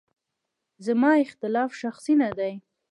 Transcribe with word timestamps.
زما 0.85 1.11
اختلاف 1.23 1.71
شخصي 1.81 2.13
نه 2.21 2.29
دی. 2.37 2.53